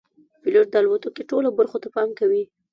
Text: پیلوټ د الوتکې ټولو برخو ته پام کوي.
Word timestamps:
پیلوټ 0.41 0.67
د 0.71 0.75
الوتکې 0.81 1.23
ټولو 1.31 1.47
برخو 1.57 1.77
ته 1.83 1.87
پام 1.95 2.09
کوي. 2.19 2.43